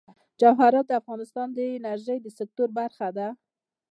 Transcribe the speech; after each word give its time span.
جواهرات 0.41 0.85
د 0.87 0.91
افغانستان 1.01 1.47
د 1.53 1.59
انرژۍ 1.77 2.17
سکتور 2.39 2.69
برخه 2.79 3.07
ده. 3.17 3.27